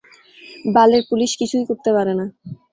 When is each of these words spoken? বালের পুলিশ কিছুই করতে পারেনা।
বালের 0.73 1.03
পুলিশ 1.09 1.31
কিছুই 1.39 1.63
করতে 1.69 1.89
পারেনা। 1.95 2.25